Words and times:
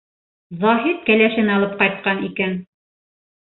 —Заһит 0.63 1.03
кәләшен 1.09 1.53
алып 1.57 1.77
ҡайтҡан 1.83 2.27
икән. 2.31 2.59